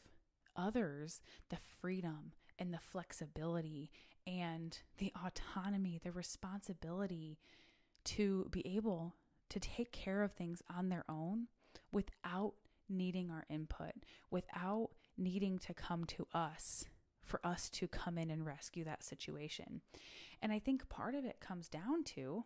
others 0.56 1.20
the 1.50 1.58
freedom 1.80 2.32
and 2.58 2.72
the 2.72 2.78
flexibility 2.78 3.90
and 4.26 4.78
the 4.98 5.12
autonomy, 5.24 6.00
the 6.02 6.12
responsibility 6.12 7.38
to 8.04 8.48
be 8.50 8.66
able 8.66 9.14
to 9.50 9.60
take 9.60 9.92
care 9.92 10.22
of 10.22 10.32
things 10.32 10.62
on 10.74 10.88
their 10.88 11.04
own 11.08 11.46
without 11.92 12.54
needing 12.88 13.30
our 13.30 13.44
input, 13.48 13.92
without 14.30 14.90
needing 15.16 15.58
to 15.60 15.74
come 15.74 16.04
to 16.04 16.26
us 16.32 16.84
for 17.22 17.40
us 17.44 17.70
to 17.70 17.88
come 17.88 18.18
in 18.18 18.30
and 18.30 18.44
rescue 18.44 18.84
that 18.84 19.02
situation. 19.02 19.80
And 20.42 20.52
I 20.52 20.58
think 20.58 20.88
part 20.88 21.14
of 21.14 21.24
it 21.24 21.40
comes 21.40 21.68
down 21.68 22.04
to 22.04 22.44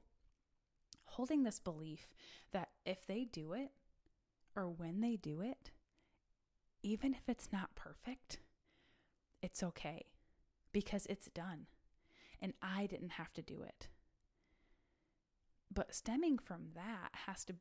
holding 1.04 1.42
this 1.42 1.58
belief 1.58 2.14
that 2.52 2.68
if 2.86 3.06
they 3.06 3.24
do 3.24 3.52
it 3.52 3.70
or 4.54 4.68
when 4.68 5.00
they 5.00 5.16
do 5.16 5.40
it, 5.40 5.72
even 6.82 7.12
if 7.12 7.28
it's 7.28 7.48
not 7.52 7.74
perfect, 7.74 8.38
it's 9.42 9.62
okay 9.62 10.06
because 10.72 11.06
it's 11.06 11.28
done 11.28 11.66
and 12.40 12.52
I 12.62 12.86
didn't 12.86 13.10
have 13.10 13.32
to 13.34 13.42
do 13.42 13.62
it. 13.62 13.88
But 15.72 15.94
stemming 15.94 16.38
from 16.38 16.68
that 16.74 17.10
has 17.26 17.44
to 17.46 17.54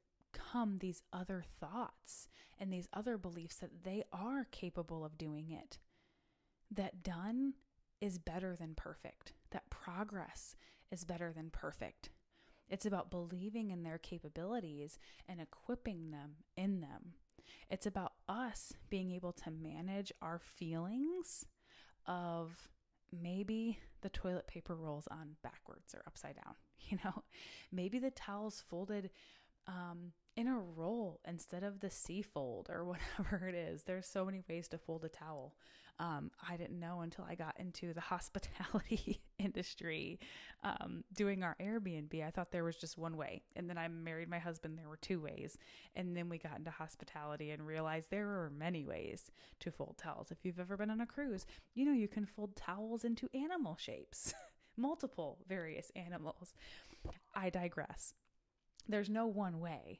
come 0.51 0.77
these 0.77 1.01
other 1.13 1.43
thoughts 1.59 2.27
and 2.59 2.71
these 2.71 2.87
other 2.93 3.17
beliefs 3.17 3.57
that 3.57 3.83
they 3.83 4.03
are 4.11 4.47
capable 4.51 5.05
of 5.05 5.17
doing 5.17 5.51
it. 5.51 5.77
That 6.71 7.03
done 7.03 7.53
is 8.01 8.17
better 8.17 8.55
than 8.55 8.75
perfect, 8.75 9.33
that 9.51 9.69
progress 9.69 10.55
is 10.91 11.05
better 11.05 11.31
than 11.33 11.49
perfect. 11.49 12.09
It's 12.69 12.85
about 12.85 13.11
believing 13.11 13.71
in 13.71 13.83
their 13.83 13.97
capabilities 13.97 14.99
and 15.27 15.39
equipping 15.39 16.11
them 16.11 16.31
in 16.57 16.81
them. 16.81 17.13
It's 17.69 17.85
about 17.85 18.13
us 18.27 18.73
being 18.89 19.11
able 19.11 19.31
to 19.33 19.51
manage 19.51 20.11
our 20.21 20.39
feelings 20.39 21.45
of 22.05 22.69
maybe 23.11 23.79
the 24.01 24.09
toilet 24.09 24.47
paper 24.47 24.75
rolls 24.75 25.07
on 25.09 25.37
backwards 25.43 25.93
or 25.93 26.03
upside 26.07 26.35
down. 26.35 26.55
You 26.89 26.99
know, 27.03 27.23
maybe 27.69 27.99
the 27.99 28.11
towel's 28.11 28.63
folded 28.69 29.09
um, 29.67 30.13
in 30.37 30.47
a 30.47 30.59
roll 30.59 31.19
instead 31.27 31.63
of 31.63 31.79
the 31.79 31.89
C 31.89 32.21
fold 32.21 32.69
or 32.69 32.85
whatever 33.19 33.47
it 33.47 33.55
is. 33.55 33.83
There's 33.83 34.05
so 34.05 34.23
many 34.23 34.43
ways 34.47 34.67
to 34.69 34.77
fold 34.77 35.03
a 35.03 35.09
towel. 35.09 35.55
Um, 35.99 36.29
I 36.47 36.57
didn't 36.57 36.79
know 36.79 37.01
until 37.01 37.25
I 37.27 37.33
got 37.33 37.59
into 37.59 37.91
the 37.91 38.01
hospitality 38.13 39.19
industry 39.39 40.19
um, 40.63 41.03
doing 41.15 41.41
our 41.41 41.55
Airbnb. 41.59 42.23
I 42.23 42.29
thought 42.29 42.51
there 42.51 42.63
was 42.63 42.75
just 42.75 42.99
one 42.99 43.17
way. 43.17 43.41
And 43.55 43.67
then 43.67 43.79
I 43.79 43.87
married 43.87 44.29
my 44.29 44.37
husband, 44.37 44.77
there 44.77 44.87
were 44.87 44.97
two 44.97 45.19
ways. 45.19 45.57
And 45.95 46.15
then 46.15 46.29
we 46.29 46.37
got 46.37 46.59
into 46.59 46.69
hospitality 46.69 47.49
and 47.49 47.65
realized 47.65 48.11
there 48.11 48.27
are 48.27 48.51
many 48.55 48.85
ways 48.85 49.31
to 49.61 49.71
fold 49.71 49.97
towels. 49.97 50.29
If 50.29 50.45
you've 50.45 50.59
ever 50.59 50.77
been 50.77 50.91
on 50.91 51.01
a 51.01 51.07
cruise, 51.07 51.47
you 51.73 51.83
know 51.83 51.93
you 51.93 52.07
can 52.07 52.27
fold 52.27 52.55
towels 52.55 53.03
into 53.03 53.27
animal 53.33 53.75
shapes, 53.75 54.35
multiple 54.77 55.39
various 55.49 55.91
animals. 55.95 56.53
I 57.35 57.49
digress. 57.49 58.13
There's 58.87 59.09
no 59.09 59.25
one 59.25 59.59
way 59.59 59.99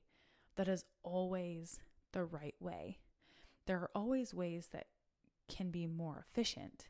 that 0.58 0.68
is 0.68 0.84
always 1.04 1.80
the 2.12 2.24
right 2.24 2.56
way. 2.60 3.00
There 3.66 3.78
are 3.78 3.92
always 3.96 4.34
ways 4.34 4.70
that 4.74 4.88
can 5.48 5.72
be 5.72 5.88
more 5.88 6.26
efficient. 6.28 6.88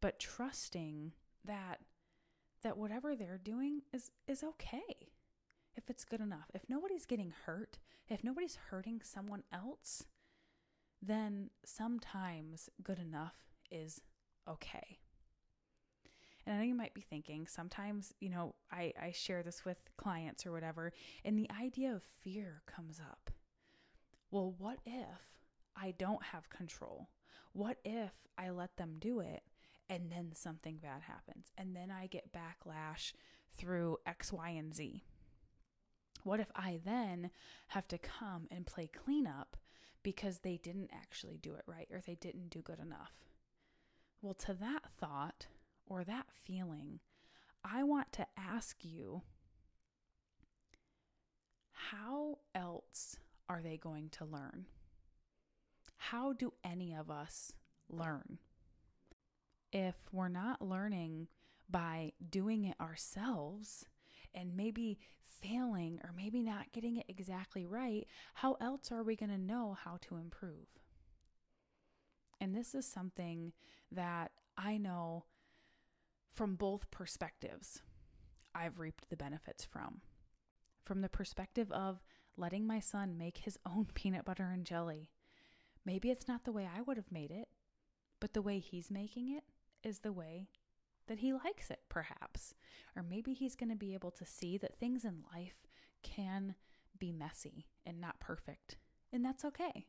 But 0.00 0.18
trusting 0.18 1.12
that 1.44 1.80
that 2.62 2.76
whatever 2.76 3.16
they're 3.16 3.40
doing 3.42 3.82
is 3.92 4.10
is 4.26 4.42
okay. 4.42 5.12
If 5.76 5.88
it's 5.88 6.04
good 6.04 6.20
enough. 6.20 6.50
If 6.52 6.68
nobody's 6.68 7.06
getting 7.06 7.32
hurt, 7.46 7.78
if 8.08 8.24
nobody's 8.24 8.58
hurting 8.70 9.02
someone 9.04 9.44
else, 9.52 10.04
then 11.00 11.50
sometimes 11.64 12.68
good 12.82 12.98
enough 12.98 13.36
is 13.70 14.00
okay. 14.48 14.98
And 16.50 16.58
I 16.58 16.62
know 16.62 16.66
you 16.66 16.74
might 16.74 16.94
be 16.94 17.00
thinking, 17.00 17.46
sometimes, 17.46 18.12
you 18.18 18.28
know, 18.28 18.56
I, 18.72 18.92
I 19.00 19.12
share 19.12 19.44
this 19.44 19.64
with 19.64 19.78
clients 19.96 20.44
or 20.44 20.50
whatever, 20.50 20.92
and 21.24 21.38
the 21.38 21.48
idea 21.62 21.92
of 21.92 22.02
fear 22.02 22.62
comes 22.66 22.98
up. 22.98 23.30
Well, 24.32 24.56
what 24.58 24.80
if 24.84 25.38
I 25.76 25.94
don't 25.96 26.24
have 26.24 26.50
control? 26.50 27.08
What 27.52 27.76
if 27.84 28.10
I 28.36 28.50
let 28.50 28.76
them 28.76 28.96
do 28.98 29.20
it 29.20 29.44
and 29.88 30.10
then 30.10 30.32
something 30.34 30.78
bad 30.78 31.02
happens 31.02 31.52
and 31.56 31.76
then 31.76 31.92
I 31.92 32.08
get 32.08 32.32
backlash 32.32 33.12
through 33.56 33.98
X, 34.04 34.32
Y, 34.32 34.48
and 34.48 34.74
Z? 34.74 35.04
What 36.24 36.40
if 36.40 36.50
I 36.56 36.80
then 36.84 37.30
have 37.68 37.86
to 37.86 37.98
come 37.98 38.48
and 38.50 38.66
play 38.66 38.88
cleanup 38.88 39.56
because 40.02 40.40
they 40.40 40.56
didn't 40.56 40.90
actually 40.92 41.38
do 41.38 41.54
it 41.54 41.62
right 41.68 41.86
or 41.92 42.00
they 42.04 42.16
didn't 42.16 42.50
do 42.50 42.60
good 42.60 42.80
enough? 42.80 43.12
Well, 44.20 44.34
to 44.34 44.54
that 44.54 44.86
thought, 44.98 45.46
or 45.90 46.04
that 46.04 46.26
feeling, 46.44 47.00
I 47.64 47.82
want 47.82 48.12
to 48.12 48.26
ask 48.38 48.76
you 48.82 49.22
how 51.72 52.38
else 52.54 53.16
are 53.48 53.60
they 53.60 53.76
going 53.76 54.08
to 54.10 54.24
learn? 54.24 54.66
How 55.96 56.32
do 56.32 56.54
any 56.64 56.94
of 56.94 57.10
us 57.10 57.52
learn? 57.88 58.38
If 59.72 59.96
we're 60.12 60.28
not 60.28 60.62
learning 60.62 61.26
by 61.68 62.12
doing 62.30 62.64
it 62.64 62.76
ourselves 62.80 63.84
and 64.32 64.56
maybe 64.56 64.98
failing 65.24 66.00
or 66.04 66.12
maybe 66.16 66.42
not 66.42 66.72
getting 66.72 66.96
it 66.96 67.06
exactly 67.08 67.66
right, 67.66 68.06
how 68.34 68.56
else 68.60 68.92
are 68.92 69.02
we 69.02 69.16
going 69.16 69.30
to 69.30 69.38
know 69.38 69.76
how 69.84 69.98
to 70.02 70.16
improve? 70.16 70.68
And 72.40 72.54
this 72.54 72.74
is 72.74 72.86
something 72.86 73.52
that 73.90 74.30
I 74.56 74.78
know 74.78 75.24
from 76.32 76.54
both 76.54 76.90
perspectives, 76.90 77.82
I've 78.54 78.78
reaped 78.78 79.08
the 79.10 79.16
benefits 79.16 79.64
from. 79.64 80.00
From 80.84 81.00
the 81.00 81.08
perspective 81.08 81.70
of 81.72 82.02
letting 82.36 82.66
my 82.66 82.80
son 82.80 83.16
make 83.18 83.38
his 83.38 83.58
own 83.66 83.88
peanut 83.94 84.24
butter 84.24 84.50
and 84.52 84.64
jelly. 84.64 85.10
Maybe 85.84 86.10
it's 86.10 86.28
not 86.28 86.44
the 86.44 86.52
way 86.52 86.68
I 86.72 86.82
would 86.82 86.96
have 86.96 87.12
made 87.12 87.30
it, 87.30 87.48
but 88.20 88.34
the 88.34 88.42
way 88.42 88.58
he's 88.58 88.90
making 88.90 89.34
it 89.34 89.44
is 89.82 90.00
the 90.00 90.12
way 90.12 90.48
that 91.06 91.18
he 91.18 91.32
likes 91.32 91.70
it, 91.70 91.80
perhaps. 91.88 92.54
Or 92.94 93.02
maybe 93.02 93.32
he's 93.32 93.56
going 93.56 93.70
to 93.70 93.76
be 93.76 93.94
able 93.94 94.10
to 94.12 94.24
see 94.24 94.58
that 94.58 94.78
things 94.78 95.04
in 95.04 95.24
life 95.34 95.66
can 96.02 96.54
be 96.98 97.12
messy 97.12 97.66
and 97.86 98.00
not 98.00 98.20
perfect, 98.20 98.76
and 99.12 99.24
that's 99.24 99.44
okay. 99.44 99.86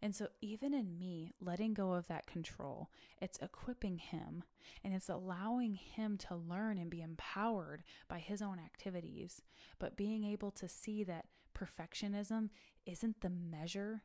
And 0.00 0.14
so, 0.14 0.28
even 0.40 0.74
in 0.74 0.96
me 0.98 1.34
letting 1.40 1.74
go 1.74 1.94
of 1.94 2.06
that 2.06 2.26
control, 2.26 2.88
it's 3.20 3.38
equipping 3.38 3.98
him 3.98 4.44
and 4.84 4.94
it's 4.94 5.08
allowing 5.08 5.74
him 5.74 6.16
to 6.18 6.36
learn 6.36 6.78
and 6.78 6.88
be 6.88 7.02
empowered 7.02 7.82
by 8.08 8.20
his 8.20 8.40
own 8.40 8.60
activities, 8.60 9.42
but 9.80 9.96
being 9.96 10.22
able 10.22 10.52
to 10.52 10.68
see 10.68 11.02
that 11.04 11.26
perfectionism 11.52 12.50
isn't 12.86 13.20
the 13.20 13.30
measure. 13.30 14.04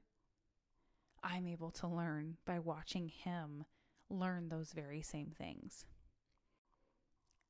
I'm 1.23 1.45
able 1.45 1.71
to 1.71 1.88
learn 1.88 2.38
by 2.43 2.57
watching 2.57 3.09
him 3.09 3.65
learn 4.09 4.50
those 4.50 4.73
very 4.73 5.03
same 5.03 5.31
things. 5.38 5.85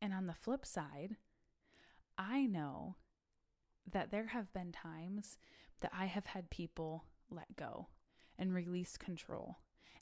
And 0.02 0.14
on 0.14 0.28
the 0.28 0.34
flip 0.34 0.66
side, 0.66 1.16
I 2.18 2.46
know 2.46 2.98
that 3.90 4.12
there 4.12 4.28
have 4.28 4.52
been 4.54 4.74
times 4.74 5.38
that 5.80 5.92
I 5.98 6.06
have 6.06 6.26
had 6.26 6.50
people 6.50 7.06
let 7.30 7.56
go 7.56 7.88
and 8.38 8.54
release 8.54 8.98
control 8.98 9.58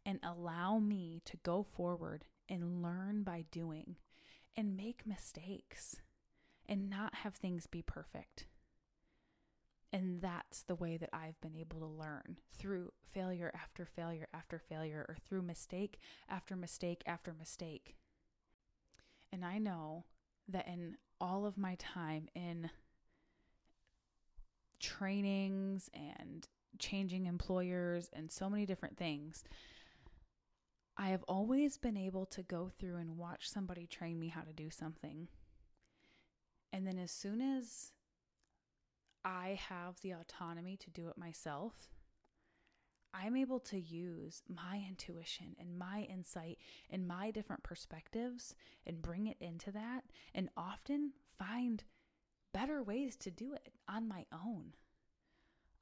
and 0.06 0.20
allow 0.24 0.80
me 0.80 1.22
to 1.26 1.38
go 1.38 1.64
forward 1.64 2.26
and 2.50 2.82
learn 2.82 3.24
by 3.24 3.46
doing 3.52 3.98
and 4.56 4.76
make 4.76 5.06
mistakes 5.06 5.98
and 6.68 6.90
not 6.90 7.16
have 7.16 7.36
things 7.36 7.68
be 7.68 7.82
perfect. 7.82 8.48
And 9.94 10.22
that's 10.22 10.64
the 10.64 10.76
way 10.76 10.98
that 10.98 11.10
I've 11.12 11.40
been 11.42 11.56
able 11.56 11.80
to 11.80 11.86
learn 11.86 12.38
through 12.58 12.94
failure 13.12 13.52
after 13.54 13.86
failure 13.86 14.28
after 14.34 14.58
failure, 14.58 15.06
or 15.08 15.18
through 15.28 15.42
mistake 15.42 16.00
after 16.30 16.56
mistake 16.56 17.04
after 17.06 17.34
mistake. 17.34 17.98
And 19.34 19.44
I 19.44 19.58
know 19.58 20.06
that 20.48 20.68
in 20.68 20.96
all 21.20 21.46
of 21.46 21.58
my 21.58 21.76
time 21.76 22.28
in 22.34 22.70
trainings 24.80 25.90
and 25.94 26.48
changing 26.80 27.26
employers 27.26 28.10
and 28.14 28.32
so 28.32 28.50
many 28.50 28.66
different 28.66 28.98
things, 28.98 29.44
I 30.98 31.10
have 31.10 31.24
always 31.28 31.78
been 31.78 31.98
able 31.98 32.26
to 32.28 32.44
go 32.44 32.70
through 32.70 32.98
and 32.98 33.18
watch 33.18 33.50
somebody 33.50 33.88
train 33.88 34.20
me 34.20 34.28
how 34.28 34.42
to 34.42 34.54
do 34.54 34.70
something. 34.70 35.28
And 36.74 36.86
then 36.86 36.98
as 36.98 37.12
soon 37.12 37.42
as 37.42 37.92
I 39.24 39.60
have 39.70 40.00
the 40.02 40.12
autonomy 40.12 40.78
to 40.78 40.90
do 40.90 41.08
it 41.08 41.18
myself, 41.18 41.74
I'm 43.14 43.36
able 43.36 43.60
to 43.62 43.80
use 43.80 44.42
my 44.48 44.84
intuition 44.88 45.56
and 45.60 45.78
my 45.78 46.08
insight 46.10 46.60
and 46.90 47.08
my 47.08 47.32
different 47.32 47.64
perspectives 47.64 48.56
and 48.86 49.02
bring 49.02 49.28
it 49.28 49.38
into 49.42 49.72
that 49.72 50.04
and 50.34 50.50
often 50.56 51.12
find 51.38 51.84
better 52.54 52.82
ways 52.82 53.16
to 53.18 53.32
do 53.32 53.54
it 53.54 53.74
on 53.88 54.08
my 54.08 54.26
own. 54.32 54.74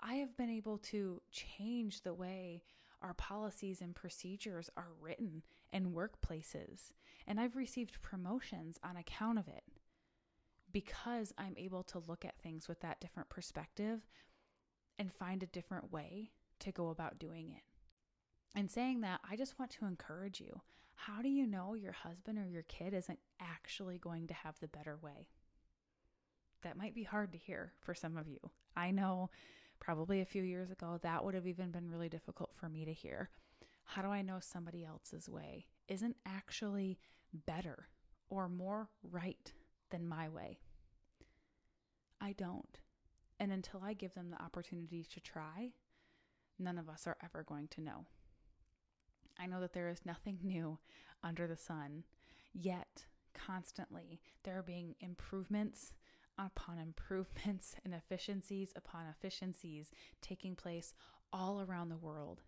I 0.01 0.15
have 0.15 0.37
been 0.37 0.49
able 0.49 0.77
to 0.77 1.21
change 1.31 2.01
the 2.01 2.13
way 2.13 2.63
our 3.01 3.13
policies 3.13 3.81
and 3.81 3.95
procedures 3.95 4.69
are 4.75 4.91
written 5.01 5.43
in 5.71 5.93
workplaces. 5.93 6.91
And 7.27 7.39
I've 7.39 7.55
received 7.55 8.01
promotions 8.01 8.77
on 8.83 8.97
account 8.97 9.39
of 9.39 9.47
it 9.47 9.63
because 10.71 11.33
I'm 11.37 11.55
able 11.57 11.83
to 11.83 12.03
look 12.07 12.25
at 12.25 12.39
things 12.39 12.67
with 12.67 12.81
that 12.81 12.99
different 12.99 13.29
perspective 13.29 14.01
and 14.97 15.13
find 15.13 15.41
a 15.41 15.47
different 15.47 15.91
way 15.91 16.31
to 16.59 16.71
go 16.71 16.89
about 16.89 17.19
doing 17.19 17.49
it. 17.49 17.63
And 18.55 18.69
saying 18.69 19.01
that, 19.01 19.21
I 19.29 19.35
just 19.35 19.57
want 19.59 19.71
to 19.71 19.85
encourage 19.85 20.41
you. 20.41 20.61
How 20.95 21.21
do 21.21 21.29
you 21.29 21.47
know 21.47 21.75
your 21.75 21.93
husband 21.93 22.37
or 22.37 22.47
your 22.47 22.63
kid 22.63 22.93
isn't 22.93 23.19
actually 23.39 23.97
going 23.97 24.27
to 24.27 24.33
have 24.33 24.59
the 24.59 24.67
better 24.67 24.97
way? 25.01 25.29
That 26.63 26.77
might 26.77 26.93
be 26.93 27.03
hard 27.03 27.31
to 27.31 27.37
hear 27.37 27.73
for 27.79 27.93
some 27.93 28.17
of 28.17 28.27
you. 28.27 28.39
I 28.75 28.91
know 28.91 29.29
probably 29.79 30.21
a 30.21 30.25
few 30.25 30.43
years 30.43 30.71
ago 30.71 30.99
that 31.01 31.23
would 31.23 31.33
have 31.33 31.47
even 31.47 31.71
been 31.71 31.89
really 31.89 32.09
difficult 32.09 32.51
for 32.55 32.69
me 32.69 32.85
to 32.85 32.93
hear. 32.93 33.29
How 33.85 34.01
do 34.01 34.09
I 34.09 34.21
know 34.21 34.39
somebody 34.39 34.85
else's 34.85 35.27
way 35.29 35.65
isn't 35.87 36.15
actually 36.25 36.99
better 37.45 37.87
or 38.29 38.47
more 38.47 38.89
right 39.03 39.51
than 39.89 40.07
my 40.07 40.29
way? 40.29 40.59
I 42.21 42.33
don't. 42.33 42.79
And 43.39 43.51
until 43.51 43.81
I 43.83 43.93
give 43.93 44.13
them 44.13 44.29
the 44.29 44.41
opportunity 44.41 45.03
to 45.03 45.19
try, 45.19 45.71
none 46.59 46.77
of 46.77 46.89
us 46.89 47.07
are 47.07 47.17
ever 47.23 47.43
going 47.43 47.67
to 47.69 47.81
know. 47.81 48.05
I 49.39 49.45
know 49.47 49.61
that 49.61 49.73
there 49.73 49.89
is 49.89 50.05
nothing 50.05 50.39
new 50.43 50.77
under 51.23 51.47
the 51.47 51.57
sun, 51.57 52.03
yet 52.53 53.05
constantly 53.33 54.19
there 54.43 54.57
are 54.57 54.63
being 54.63 54.95
improvements 54.99 55.93
upon 56.45 56.77
improvements 56.79 57.75
and 57.83 57.93
efficiencies 57.93 58.73
upon 58.75 59.05
efficiencies 59.07 59.91
taking 60.21 60.55
place 60.55 60.93
all 61.31 61.61
around 61.61 61.89
the 61.89 61.97
world. 61.97 62.41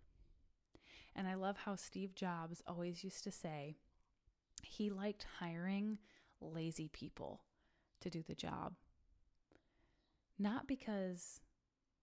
And 1.16 1.28
I 1.28 1.36
love 1.36 1.58
how 1.58 1.76
Steve 1.76 2.16
Jobs 2.16 2.64
always 2.68 3.04
used 3.04 3.24
to 3.26 3.32
say 3.32 3.76
he 4.64 4.90
liked 4.90 5.26
hiring 5.40 5.98
lazy 6.40 6.88
people 6.88 7.42
to 8.00 8.10
do 8.10 8.24
the 8.24 8.36
job. 8.36 8.74
Not 10.40 10.68
because 10.68 11.42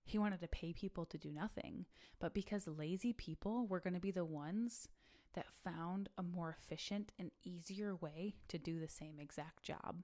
he 0.05 0.19
wanted 0.19 0.41
to 0.41 0.49
pay 0.49 0.73
people 0.73 1.05
to 1.07 1.19
do 1.19 1.31
nothing, 1.31 1.87
but 2.21 2.35
because 2.35 2.69
lazy 2.69 3.13
people 3.13 3.67
were 3.67 3.81
going 3.81 3.95
to 3.95 4.01
be 4.01 4.11
the 4.11 4.25
ones 4.25 4.89
that 5.35 5.47
found 5.65 6.09
a 6.17 6.23
more 6.23 6.57
efficient 6.59 7.13
and 7.19 7.31
easier 7.45 7.95
way 7.97 8.35
to 8.49 8.59
do 8.59 8.79
the 8.79 8.89
same 8.89 9.19
exact 9.19 9.63
job. 9.63 10.03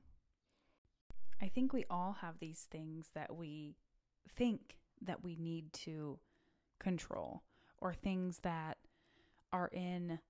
I 1.45 1.49
think 1.49 1.75
we 1.75 1.85
all 1.91 2.17
have 2.23 2.39
these 2.39 2.67
things 2.71 3.11
that 3.15 3.37
we 3.37 3.77
think 4.35 4.79
that 5.03 5.23
we 5.23 5.37
need 5.37 5.75
to 5.75 6.19
control 6.81 7.43
or 7.77 7.93
things 7.93 8.39
that 8.45 8.79
are 9.53 9.69
in 9.69 10.21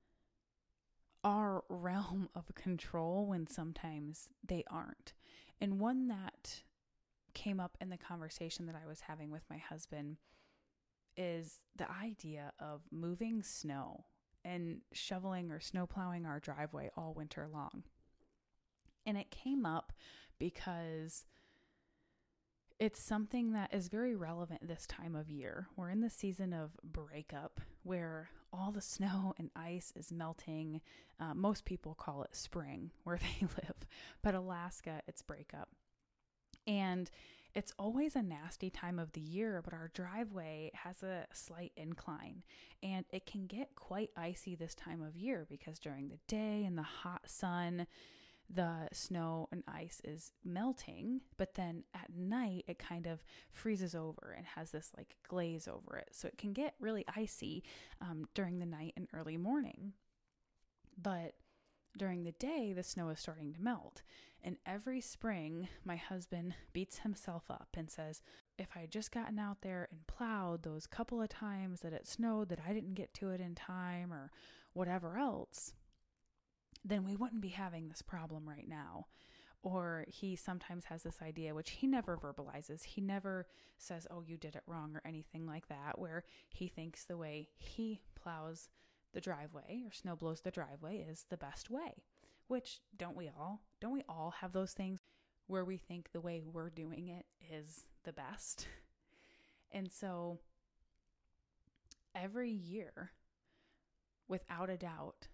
our 1.23 1.63
realm 1.69 2.29
of 2.35 2.53
control 2.57 3.27
when 3.29 3.47
sometimes 3.47 4.29
they 4.45 4.65
aren't. 4.69 5.13
And 5.61 5.79
one 5.79 6.09
that 6.09 6.65
came 7.33 7.61
up 7.61 7.77
in 7.81 7.91
the 7.91 7.97
conversation 7.97 8.67
that 8.67 8.75
I 8.75 8.85
was 8.85 9.03
having 9.03 9.31
with 9.31 9.45
my 9.49 9.59
husband 9.59 10.17
is 11.17 11.61
the 11.77 11.87
idea 11.93 12.53
of 12.59 12.81
moving 12.91 13.41
snow 13.45 14.07
and 14.45 14.81
shoveling 14.93 15.53
or 15.53 15.61
snow 15.61 15.87
plowing 15.87 16.27
our 16.27 16.41
driveway 16.41 16.91
all 16.97 17.15
winter 17.15 17.49
long. 17.53 17.85
And 19.07 19.17
it 19.17 19.31
came 19.31 19.65
up 19.65 19.93
because 20.39 21.25
it's 22.81 23.01
something 23.01 23.53
that 23.53 23.73
is 23.73 23.89
very 23.89 24.15
relevant 24.15 24.67
this 24.67 24.87
time 24.87 25.15
of 25.15 25.31
year. 25.31 25.69
We're 25.77 25.91
in 25.91 26.01
the 26.01 26.11
season 26.11 26.53
of 26.53 26.73
breakup 26.83 27.61
where 27.83 28.31
all 28.53 28.73
the 28.73 28.81
snow 28.83 29.35
and 29.39 29.51
ice 29.55 29.93
is 29.97 30.13
melting. 30.13 30.81
Uh, 31.21 31.35
most 31.35 31.65
people 31.65 31.95
call 31.95 32.23
it 32.23 32.35
spring 32.35 32.91
where 33.05 33.19
they 33.41 33.47
live, 33.47 33.87
but 34.23 34.35
Alaska, 34.35 35.01
it's 35.07 35.23
breakup. 35.23 35.69
And 36.67 37.11
it's 37.55 37.73
always 37.79 38.17
a 38.17 38.23
nasty 38.23 38.69
time 38.69 38.99
of 38.99 39.13
the 39.13 39.21
year, 39.21 39.63
but 39.63 39.73
our 39.73 39.91
driveway 39.95 40.73
has 40.75 41.03
a 41.05 41.27
slight 41.33 41.73
incline 41.77 42.43
and 42.83 43.05
it 43.11 43.27
can 43.27 43.47
get 43.47 43.77
quite 43.77 44.11
icy 44.17 44.57
this 44.57 44.75
time 44.75 45.01
of 45.01 45.17
year 45.17 45.47
because 45.49 45.79
during 45.79 46.09
the 46.09 46.19
day 46.27 46.65
in 46.65 46.75
the 46.75 46.83
hot 46.83 47.23
sun, 47.27 47.87
the 48.49 48.89
snow 48.93 49.49
and 49.51 49.65
ice 49.67 50.01
is 50.05 50.33
melting, 50.45 51.23
but 51.37 51.55
then 51.55 51.85
at 51.95 52.15
night 52.15 52.65
it 52.69 52.79
kind 52.79 53.07
of 53.07 53.25
freezes 53.51 53.95
over 53.95 54.35
and 54.37 54.47
has 54.47 54.71
this 54.71 54.93
like 54.97 55.17
glaze 55.27 55.67
over 55.67 55.97
it. 55.97 56.11
So 56.13 56.29
it 56.29 56.39
can 56.39 56.53
get 56.53 56.75
really 56.79 57.05
icy 57.17 57.65
um, 58.01 58.27
during 58.35 58.59
the 58.59 58.67
night 58.67 58.93
and 58.97 59.09
early 59.15 59.37
morning. 59.37 59.95
But 61.01 61.35
during 61.97 62.25
the 62.25 62.33
day, 62.33 62.73
the 62.73 62.83
snow 62.83 63.09
is 63.11 63.21
starting 63.21 63.53
to 63.55 63.63
melt. 63.63 64.03
And 64.43 64.57
every 64.67 65.01
spring, 65.01 65.69
my 65.85 65.97
husband 65.97 66.55
beats 66.73 66.99
himself 66.99 67.45
up 67.51 67.69
and 67.75 67.91
says, 67.91 68.21
if 68.59 68.69
I 68.77 68.81
had 68.81 68.91
just 68.91 69.11
gotten 69.11 69.39
out 69.39 69.63
there 69.63 69.89
and 69.91 70.07
plowed 70.07 70.63
those 70.63 70.87
couple 70.87 71.23
of 71.23 71.29
times 71.29 71.81
that 71.81 71.95
it 71.95 72.07
snowed 72.07 72.51
that 72.51 72.61
I 72.67 72.73
didn't 72.73 72.95
get 72.95 73.15
to 73.15 73.31
it 73.31 73.41
in 73.41 73.55
time 73.55 74.13
or 74.13 74.31
whatever 74.75 75.17
else, 75.17 75.73
then 76.85 77.05
we 77.05 77.17
wouldn't 77.17 77.41
be 77.41 77.49
having 77.49 77.89
this 77.89 78.03
problem 78.03 78.49
right 78.49 78.69
now. 78.69 79.07
Or 79.63 80.05
he 80.09 80.37
sometimes 80.37 80.85
has 80.87 81.03
this 81.03 81.23
idea, 81.23 81.55
which 81.55 81.71
he 81.71 81.87
never 81.87 82.19
verbalizes. 82.19 82.83
He 82.85 83.01
never 83.01 83.47
says, 83.79 84.07
Oh, 84.11 84.23
you 84.23 84.37
did 84.37 84.57
it 84.57 84.63
wrong, 84.67 84.95
or 84.95 85.03
anything 85.07 85.47
like 85.47 85.69
that, 85.69 85.99
where 85.99 86.25
he 86.51 86.69
thinks 86.69 87.05
the 87.05 87.17
way 87.17 87.49
he 87.57 88.03
plows 88.15 88.69
the 89.15 89.23
driveway 89.23 89.83
or 89.87 89.93
snow 89.93 90.17
blows 90.17 90.43
the 90.43 90.51
driveway 90.51 90.99
is 91.09 91.25
the 91.31 91.39
best 91.39 91.71
way. 91.71 92.03
Which 92.49 92.81
don't 92.97 93.17
we 93.17 93.29
all? 93.29 93.63
Don't 93.81 93.93
we 93.93 94.05
all 94.07 94.35
have 94.41 94.53
those 94.53 94.73
things 94.73 95.01
where 95.47 95.65
we 95.65 95.79
think 95.79 96.11
the 96.13 96.21
way 96.21 96.43
we're 96.45 96.69
doing 96.69 97.09
it 97.09 97.25
is 97.51 97.87
the 98.05 98.13
best? 98.13 98.69
And 99.75 99.91
so 99.91 100.39
every 102.15 102.51
year, 102.51 103.11
without 104.29 104.71
a 104.71 104.77
doubt, 104.77 105.27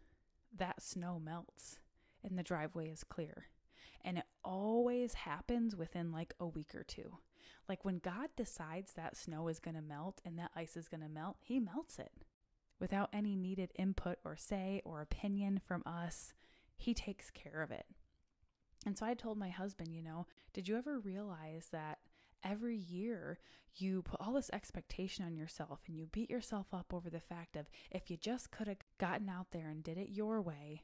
that 0.56 0.82
snow 0.82 1.20
melts 1.22 1.78
and 2.22 2.38
the 2.38 2.42
driveway 2.42 2.88
is 2.90 3.04
clear. 3.04 3.46
And 4.02 4.18
it 4.18 4.24
always 4.44 5.14
happens 5.14 5.76
within 5.76 6.10
like 6.12 6.34
a 6.40 6.46
week 6.46 6.74
or 6.74 6.84
two. 6.84 7.18
Like 7.68 7.84
when 7.84 7.98
God 7.98 8.28
decides 8.36 8.92
that 8.92 9.16
snow 9.16 9.48
is 9.48 9.58
going 9.58 9.76
to 9.76 9.82
melt 9.82 10.20
and 10.24 10.38
that 10.38 10.50
ice 10.56 10.76
is 10.76 10.88
going 10.88 11.02
to 11.02 11.08
melt, 11.08 11.36
He 11.40 11.60
melts 11.60 11.98
it 11.98 12.12
without 12.78 13.10
any 13.12 13.36
needed 13.36 13.70
input 13.76 14.18
or 14.24 14.36
say 14.36 14.80
or 14.84 15.00
opinion 15.00 15.60
from 15.64 15.82
us. 15.86 16.34
He 16.76 16.94
takes 16.94 17.30
care 17.30 17.62
of 17.62 17.70
it. 17.70 17.86
And 18.86 18.96
so 18.96 19.04
I 19.04 19.14
told 19.14 19.38
my 19.38 19.50
husband, 19.50 19.94
you 19.94 20.02
know, 20.02 20.26
did 20.54 20.66
you 20.66 20.76
ever 20.76 20.98
realize 20.98 21.68
that 21.72 21.98
every 22.44 22.76
year 22.76 23.38
you 23.76 24.02
put 24.02 24.20
all 24.20 24.34
this 24.34 24.50
expectation 24.52 25.24
on 25.24 25.36
yourself 25.36 25.80
and 25.86 25.96
you 25.96 26.06
beat 26.06 26.30
yourself 26.30 26.66
up 26.72 26.92
over 26.92 27.08
the 27.08 27.20
fact 27.20 27.56
of 27.56 27.70
if 27.90 28.10
you 28.10 28.16
just 28.16 28.50
could 28.50 28.66
have 28.66 28.78
gotten 28.98 29.28
out 29.28 29.48
there 29.52 29.68
and 29.68 29.82
did 29.82 29.96
it 29.96 30.10
your 30.10 30.40
way, 30.40 30.82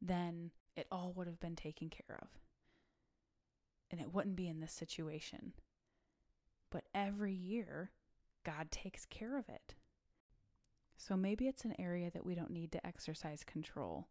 then 0.00 0.50
it 0.76 0.86
all 0.90 1.12
would 1.14 1.26
have 1.26 1.40
been 1.40 1.56
taken 1.56 1.88
care 1.88 2.18
of. 2.20 2.28
And 3.90 4.00
it 4.00 4.12
wouldn't 4.12 4.36
be 4.36 4.48
in 4.48 4.60
this 4.60 4.72
situation. 4.72 5.52
But 6.70 6.84
every 6.94 7.34
year, 7.34 7.90
God 8.44 8.70
takes 8.70 9.04
care 9.04 9.36
of 9.36 9.48
it. 9.48 9.74
So 10.96 11.16
maybe 11.16 11.48
it's 11.48 11.64
an 11.64 11.74
area 11.78 12.10
that 12.10 12.24
we 12.24 12.34
don't 12.34 12.50
need 12.50 12.72
to 12.72 12.86
exercise 12.86 13.42
control, 13.42 14.08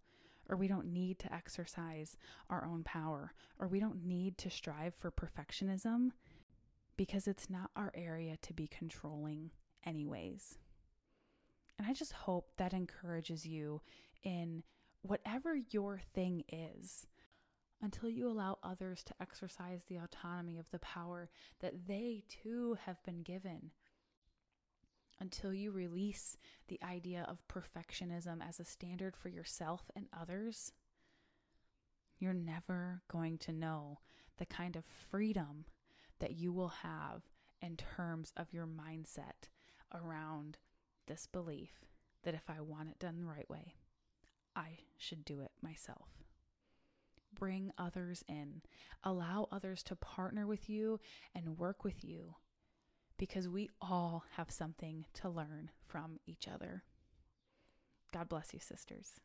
or 0.49 0.57
we 0.57 0.67
don't 0.67 0.91
need 0.91 1.19
to 1.19 1.33
exercise 1.33 2.17
our 2.49 2.65
own 2.65 2.83
power, 2.83 3.33
or 3.59 3.67
we 3.67 3.79
don't 3.79 4.03
need 4.05 4.37
to 4.39 4.49
strive 4.49 4.95
for 4.95 5.11
perfectionism 5.11 6.11
because 6.99 7.29
it's 7.29 7.49
not 7.49 7.71
our 7.77 7.93
area 7.95 8.35
to 8.41 8.53
be 8.53 8.67
controlling, 8.67 9.51
anyways. 9.85 10.57
And 11.77 11.87
I 11.87 11.93
just 11.93 12.11
hope 12.11 12.49
that 12.57 12.73
encourages 12.73 13.45
you 13.45 13.79
in 14.21 14.63
whatever 15.01 15.55
your 15.69 16.01
thing 16.13 16.43
is 16.51 17.07
until 17.81 18.09
you 18.09 18.27
allow 18.27 18.57
others 18.61 19.01
to 19.05 19.13
exercise 19.21 19.85
the 19.85 19.95
autonomy 19.95 20.57
of 20.57 20.69
the 20.71 20.79
power 20.79 21.29
that 21.61 21.87
they 21.87 22.23
too 22.27 22.75
have 22.85 23.01
been 23.03 23.21
given 23.21 23.71
until 25.21 25.53
you 25.53 25.71
release 25.71 26.35
the 26.67 26.81
idea 26.83 27.25
of 27.29 27.47
perfectionism 27.47 28.45
as 28.45 28.59
a 28.59 28.65
standard 28.65 29.15
for 29.15 29.29
yourself 29.29 29.89
and 29.95 30.07
others, 30.11 30.73
you're 32.19 32.33
never 32.33 33.03
going 33.09 33.37
to 33.37 33.53
know 33.53 33.99
the 34.37 34.45
kind 34.45 34.75
of 34.75 34.83
freedom 35.09 35.63
that 36.19 36.35
you 36.35 36.51
will 36.51 36.73
have 36.83 37.23
in 37.61 37.77
terms 37.77 38.31
of 38.37 38.53
your 38.53 38.67
mindset 38.67 39.49
around 39.93 40.57
this 41.07 41.27
belief 41.27 41.85
that 42.23 42.33
if 42.33 42.49
I 42.49 42.61
want 42.61 42.89
it 42.89 42.99
done 42.99 43.17
the 43.17 43.25
right 43.25 43.49
way, 43.49 43.75
I 44.55 44.79
should 44.97 45.25
do 45.25 45.41
it 45.41 45.51
myself. 45.61 46.09
Bring 47.33 47.71
others 47.77 48.23
in, 48.27 48.61
allow 49.03 49.47
others 49.51 49.83
to 49.83 49.95
partner 49.95 50.45
with 50.45 50.69
you 50.69 50.99
and 51.33 51.57
work 51.57 51.83
with 51.83 52.03
you 52.03 52.35
because 53.17 53.47
we 53.47 53.69
all 53.81 54.23
have 54.35 54.51
something 54.51 55.05
to 55.13 55.29
learn 55.29 55.71
from 55.85 56.19
each 56.25 56.47
other. 56.47 56.83
God 58.13 58.29
bless 58.29 58.53
you, 58.53 58.59
sisters. 58.59 59.19